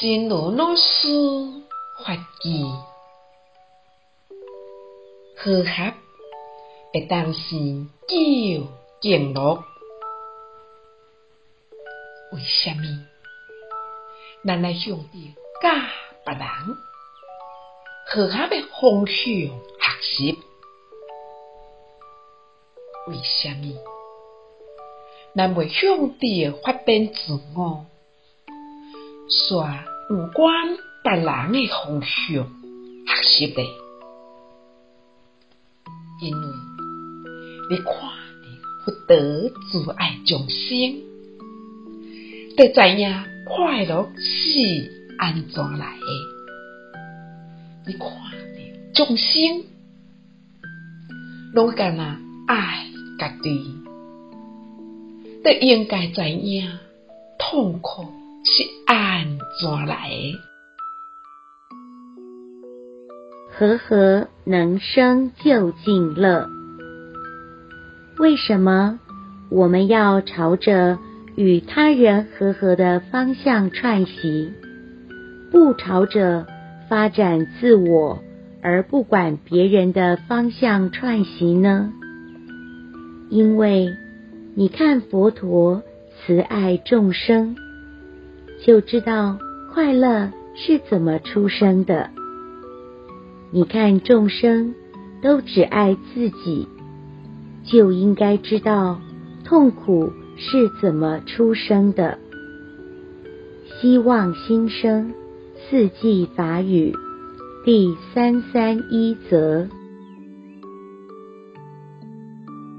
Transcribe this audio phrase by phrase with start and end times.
[0.00, 1.08] 真如老师
[2.04, 2.64] 法语，
[5.36, 5.92] 和合
[6.94, 7.56] 会当是
[8.06, 8.68] 究
[9.00, 9.64] 竟乐。
[12.32, 13.06] 为什么？
[14.46, 15.02] 咱来向着
[15.60, 15.68] 教
[16.24, 16.44] 别人
[18.06, 19.50] 和合的方向学
[20.00, 20.38] 习？
[23.08, 23.74] 为什么？
[25.34, 27.84] 咱袂向着发展自我，
[29.28, 33.62] 煞有关别人的方向学习呢？
[36.22, 36.46] 因为
[37.70, 38.46] 你看到
[38.84, 41.02] 不得阻碍众生，
[42.56, 46.06] 得知影快乐是安怎来的。
[47.86, 48.14] 你看到
[48.94, 49.64] 众生
[51.52, 52.86] 拢干那爱
[53.18, 53.76] 家己，
[55.44, 56.78] 就应该知影
[57.38, 58.06] 痛苦
[58.50, 60.38] 是安怎来的。
[63.76, 66.48] 和能生究竟乐。
[68.18, 68.98] 为什么
[69.50, 70.98] 我们要朝着
[71.36, 74.50] 与他人和合的方向串习，
[75.50, 76.46] 不朝着
[76.88, 78.18] 发展自我
[78.62, 81.92] 而不管别人的方向串习呢？
[83.28, 83.90] 因为
[84.54, 85.82] 你看佛陀
[86.16, 87.54] 慈爱众生，
[88.64, 89.38] 就知道
[89.72, 92.10] 快乐是怎么出生的。
[93.50, 94.74] 你看众生
[95.22, 96.68] 都只爱自己，
[97.64, 99.00] 就应该知道
[99.44, 102.18] 痛苦是怎么出生的。
[103.80, 105.14] 希望新生
[105.70, 106.94] 四季法语
[107.64, 109.68] 第三三一则。